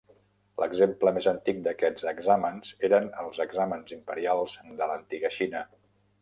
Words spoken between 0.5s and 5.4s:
L'exemple més antic d'aquests exàmens eren els exàmens imperials de l'antiga